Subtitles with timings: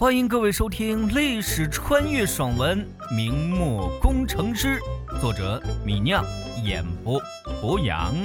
[0.00, 2.82] 欢迎各位收听历史穿越爽文
[3.14, 4.80] 《明末工程师》，
[5.20, 6.24] 作者米酿，
[6.64, 7.20] 演播
[7.60, 8.16] 博洋。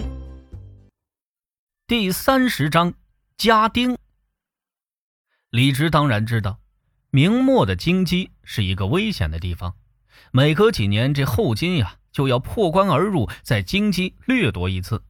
[1.85, 2.93] 第三十章，
[3.35, 3.97] 家丁。
[5.49, 6.61] 李直当然知道，
[7.09, 9.73] 明末的京畿是一个危险的地方，
[10.31, 15.03] 每隔几年这后金呀就要破关而入，在京畿掠夺一次。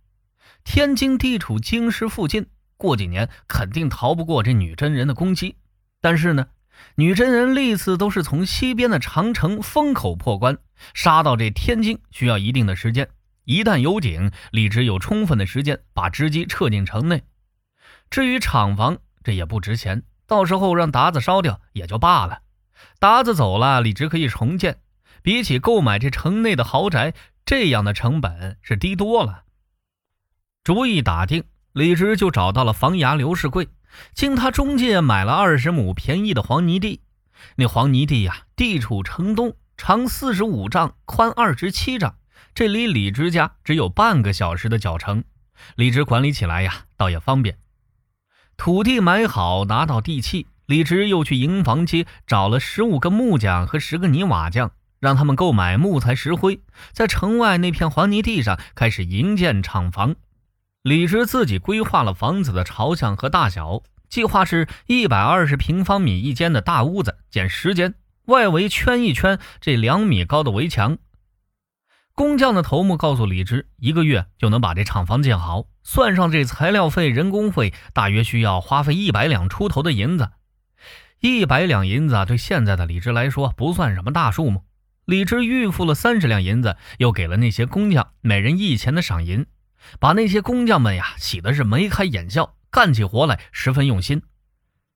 [0.63, 5.57] 天津地处京师附近，过几年肯定逃不过这女真人的攻击。
[6.01, 6.47] 但是呢？
[6.95, 10.57] 女真人历次都是从西边的长城风口破关，
[10.93, 13.09] 杀到这天津需要一定的时间。
[13.43, 17.23] 一旦有警，李直有充分的时间把直机撤进城内。
[18.09, 22.39] 至于厂房，这也不值钱，到时候让达子烧掉也就罢了。
[22.99, 24.77] 达子走了，李直可以重建。
[25.21, 27.13] 比起购买这城内的豪宅，
[27.45, 29.43] 这样的成本是低多了。
[30.63, 33.67] 主意打定，李直就找到了房衙刘世贵。
[34.13, 37.01] 经他中介买了二十亩便宜的黄泥地，
[37.55, 42.15] 那黄泥地呀，地处城东，长四十五丈，宽二十七丈，
[42.53, 45.23] 这离李直家只有半个小时的脚程。
[45.75, 47.57] 李直管理起来呀，倒也方便。
[48.57, 56.61] 土地买好，拿到地契，李直又去营房街找了十五个木匠和十个泥瓦匠，让他们购买木材、石灰，
[56.91, 60.15] 在城外那片黄泥地上开始营建厂房。
[60.85, 70.99] 李直自己规划了房子的朝向和大小，计划是一百二十平方米一间的大屋子，建十间，外围圈一圈这两米高的围墙。
[72.13, 80.29] 工匠的头目告诉李直，一个月就能把这厂房建好，算上这材料费、人工费，大约需要花费一百两出头的银子。
[81.19, 84.61] 一百两银子对现在的李直来说不算什么大数目。
[85.05, 89.47] 李直预付了三十两银子，又给了那些工匠每人一钱的赏银。
[89.99, 94.21] 把那些工匠们呀洗的是眉开眼笑，干起活来十分用心。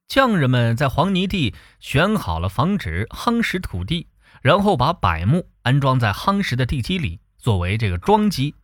[0.07, 4.07] 匠人们在黄泥地选好了房址夯实土地，
[4.41, 8.55] 然后把柏木安装在夯实的地基里，作为这个桩基。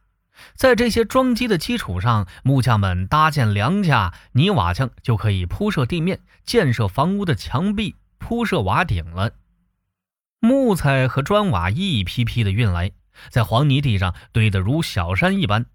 [0.55, 9.31] 在这些桩基的基础上，木匠们搭建梁架，泥瓦匠就可以铺设地面，建设房屋的墙壁，铺设瓦顶了。
[10.41, 12.91] 木材和砖瓦一批批的运来，
[13.29, 15.67] 在黄泥地上堆得如小山一般。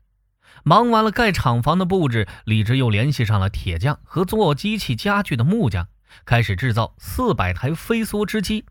[0.64, 5.88] 忙完了盖厂房的布置，李直又联系上了铁匠和做机器家具的木匠，
[6.24, 8.64] 开始制造四百台飞梭织机。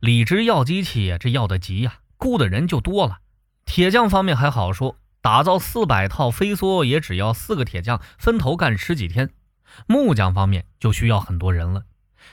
[0.00, 3.18] 李直要机器，这要的急呀，雇的人就多了。
[3.64, 9.30] 铁匠方面还好说，打造四百套飞梭也只要四个铁匠分头干十几天。
[9.86, 11.84] 木匠方面就需要很多人了。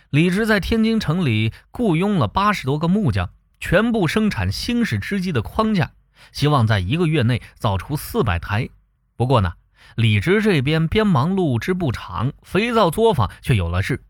[0.10, 5.92] 李直在天津城里雇佣了八十多个木匠，全部生产新式织机的框架。
[6.32, 8.70] 希望在一个月内造出四百台。
[9.16, 9.54] 不过呢，
[9.96, 14.04] 李直这边边忙碌织布厂，肥皂作坊却有了事。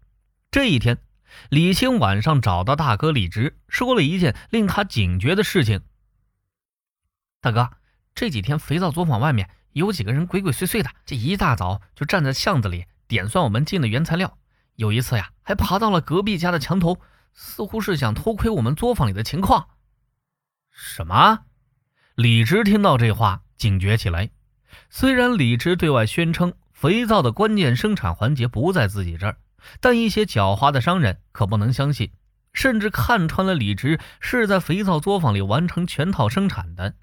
[0.51, 0.97] 这一天，
[1.49, 5.81] 李青晚上找到大哥李直，说了一件令他警觉的事情。
[7.41, 7.69] 大哥，
[8.15, 14.37] 这几天肥皂作坊外面有几个人鬼鬼祟祟的，这一大早就站在巷子里点算我们进的原材料。
[14.75, 16.99] 有一次呀，还爬到了隔壁家的墙头，
[17.33, 19.69] 似乎是想偷窥我们作坊里的情况。
[20.71, 21.45] 什么？
[22.17, 24.31] 李直听到这话，警觉起来。
[24.89, 29.37] 虽然李直对外宣称肥皂的关键生产环节不在自己这儿，
[29.79, 32.09] 但一些狡猾的商人可不能相信，
[32.53, 36.95] 甚至看穿了李直是在肥皂作坊里完成全套生产的。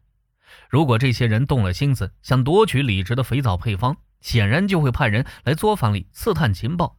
[0.68, 6.98] 如果这些人动了心思，想夺取李直的肥皂配方，显然就会派人来作坊里刺探情报。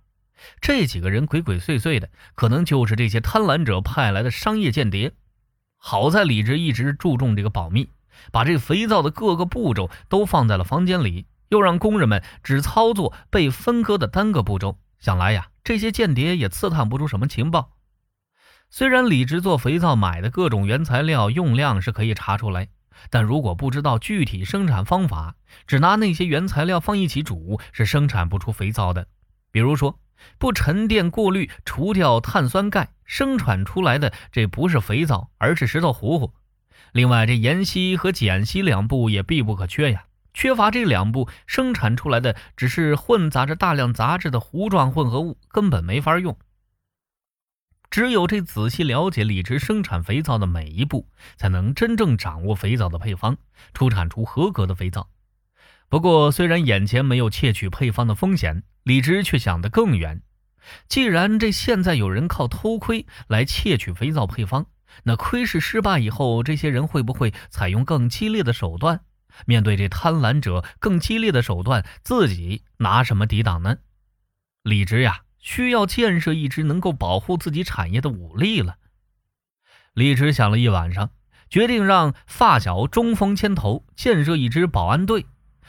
[0.62, 5.12] 这几个人鬼鬼祟祟的，可能就是这些贪婪者派来的商业间谍。
[5.76, 7.90] 好在李直一直注重这个保密。
[8.32, 14.80] 把这肥皂的各个步骤都放在了房间里，又让工人们只操作被分割的单个步骤。
[15.00, 17.72] 想来呀，这些间谍也刺探不出什么情报。
[18.70, 22.70] 虽然李直做肥皂买的各种原材料用量是可以查出来，
[23.10, 25.36] 但如果不知道具体生产方法，
[25.68, 29.08] 只拿那些原材料放一起煮，是生产不出肥皂的。
[29.52, 30.00] 比如说，
[30.40, 36.34] 不沉淀过滤除掉碳酸钙，生产出来的这不是肥皂，而是石头糊糊。
[36.92, 40.06] 另外，这盐稀和碱稀两步也必不可缺呀。
[40.34, 46.38] 缺乏这两步，生产出来的只是混杂着大量杂质的糊状混合物，根本没法用。
[47.90, 51.08] 只有这仔细了解李直生产肥皂的每一步，
[51.38, 53.38] 才能真正掌握肥皂的配方，
[53.74, 55.10] 出产出合格的肥皂。
[55.88, 60.22] 不过，虽然眼前没有窃取配方的风险，李直却想得更远。
[60.90, 64.66] 既然这现在有人靠偷窥来窃取肥皂配方，
[65.04, 69.02] 那窥视失败以后，这些人会不会采用更激烈的手段？
[69.46, 73.78] 面对这贪婪者更激烈的手段，自己拿什么抵挡呢？
[74.64, 78.78] 李直呀，需要建设一支能够保护自己产业的武力了。
[79.94, 81.12] 李直想了一晚上，
[81.50, 85.26] 决定让发小中锋牵头建设一支保安队，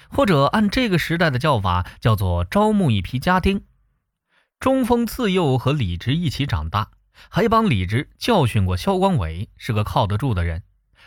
[0.08, 3.64] 或者按这个时代的叫法，叫做招募一批家丁。
[4.58, 6.92] 中锋自幼和李直一起长大，
[7.30, 10.62] 还帮李直教训过萧光伟，是个靠得住的人。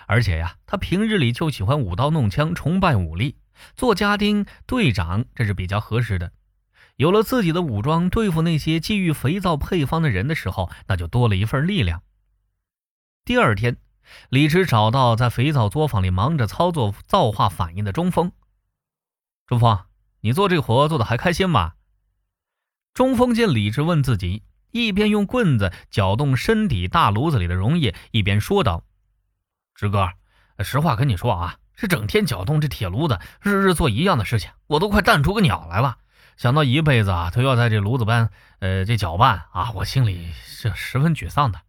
[0.08, 3.38] 而且呀，他平日里就喜欢舞刀弄枪，崇拜武力。
[3.76, 6.32] 做家丁队长，这是比较合适的。
[6.96, 12.02] 有了自己的武装，对付那些觊觎肥皂配方的人的时候，那就多了一份力量。
[13.24, 13.78] 第二天，
[14.30, 18.32] 李直找到在肥皂作坊里忙着操作皂化反应的中锋。
[19.46, 19.80] 中锋，
[20.22, 21.74] 你做这活做的还开心吗？
[22.94, 28.84] 中锋见李直问自己，一边用棍子搅动身体大炉子里的溶液，一边说道
[29.76, 30.10] ：“直哥，
[30.60, 35.98] 实话跟你说啊。”这整天搅动这铁炉子，日日做一样的事情，我都快淡出个鸟来了。
[36.36, 38.30] 想到一辈子啊都要在这炉子边，
[38.60, 41.62] 呃，这搅拌啊，我心里是十分沮丧的。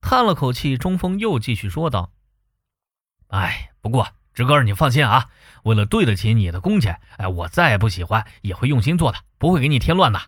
[0.00, 2.12] 叹了口气，中锋又继续说道
[3.26, 5.28] ：“哎，不过直哥你放心啊，
[5.64, 10.20] 为了对得起你的工钱，哎，我再不喜欢也会用心做的，不会给你添乱的。”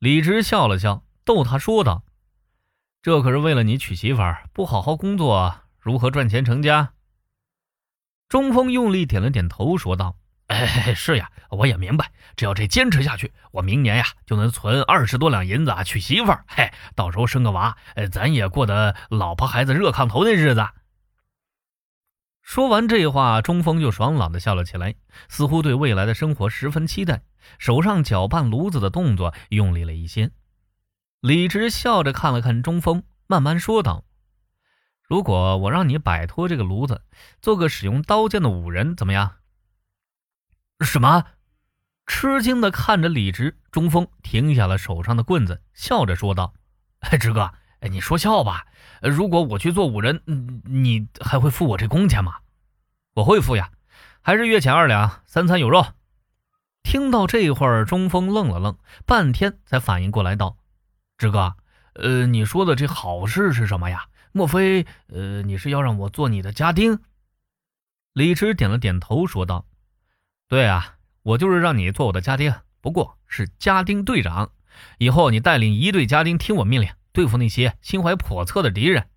[0.00, 2.04] 李直笑了笑，逗他说道
[3.02, 6.94] ：“这可是为了你娶媳妇儿，不好好工作，如何赚钱成家？”
[8.26, 10.16] 中锋用力点了点头，说道
[10.48, 16.46] ：“哎，是呀，我也明白，只要这坚持下去，我明年呀就能存二十多两银子啊，娶媳妇儿。
[16.48, 17.76] 嘿，到时候生个娃，
[18.10, 20.66] 咱也过得老婆孩子热炕头的日子。”
[22.50, 24.96] 说完这话，中锋就爽朗的笑了起来，
[25.28, 27.22] 似乎对未来的生活十分期待，
[27.60, 30.32] 手上搅拌炉子的动作用力了一些。
[31.20, 34.04] 李直笑着看了看中锋，慢慢说道。
[35.00, 37.04] 如果我让你摆脱这个炉子，
[37.40, 39.36] 做个使用刀剑的武人，怎么样？
[40.80, 41.24] 什么？
[42.04, 46.52] 吃惊的看着李直，中锋停下了手上的棍子，笑着说道
[46.98, 48.66] ：“哎，直哥，哎，你说笑吧？
[49.02, 50.22] 如果我去做五人，
[50.64, 52.36] 你还会付我这工钱吗？
[53.14, 53.70] 我会付呀，
[54.20, 55.84] 还是月钱二两，三餐有肉。”
[56.82, 60.56] 听到这会儿，中锋愣了愣，半天才反应过来，道
[61.18, 61.54] ：“志哥，
[61.94, 67.00] 呃，你说的这好事是什么呀？”莫非，呃，你是要让我做你的家丁？
[68.12, 69.66] 李直点了点头，说道
[70.48, 74.52] ：“对啊，我就是让你做我的家丁，不过是家丁队长。
[74.98, 79.08] 以后你带领一队家丁听我命令，对付那些心怀叵测的敌人。”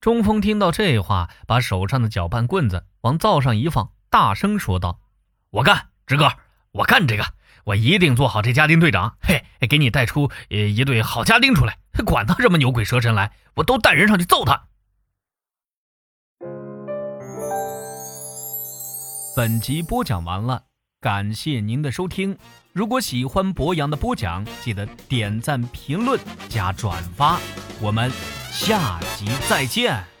[0.00, 5.00] 中锋听到这话，把手上的搅拌棍子往灶上一放，大声说道
[5.50, 6.32] ：“我干，直哥，
[6.72, 7.24] 我干这个，
[7.64, 9.16] 我一定做好这家丁队长。
[9.20, 14.68] 嘿，给你带出呃一队好家丁出来。”管他什么牛鬼蛇神来，我都带人上去揍他。
[19.34, 20.66] 本集播讲完了，
[21.00, 22.38] 感谢您的收听。
[22.78, 26.16] 如果喜欢博洋的播讲，记得点赞、评论、
[26.48, 27.40] 加转发。
[27.80, 28.08] 我们
[28.52, 30.17] 下集再见。